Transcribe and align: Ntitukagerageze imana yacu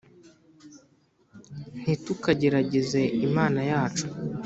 Ntitukagerageze 1.81 3.01
imana 3.27 3.61
yacu 3.71 4.05